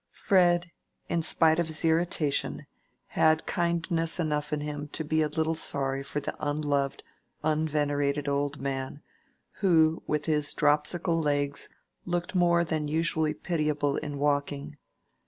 [0.09, 0.71] Fred,
[1.09, 2.65] in spite of his irritation,
[3.09, 7.03] had kindness enough in him to be a little sorry for the unloved,
[7.43, 9.03] unvenerated old man,
[9.59, 11.69] who with his dropsical legs
[12.03, 14.75] looked more than usually pitiable in walking.